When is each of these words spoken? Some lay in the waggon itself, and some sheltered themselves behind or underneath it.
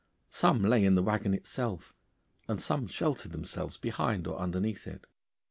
Some 0.31 0.63
lay 0.63 0.83
in 0.83 0.95
the 0.95 1.03
waggon 1.03 1.35
itself, 1.35 1.93
and 2.47 2.59
some 2.59 2.87
sheltered 2.87 3.33
themselves 3.33 3.77
behind 3.77 4.25
or 4.25 4.39
underneath 4.39 4.87
it. 4.87 5.05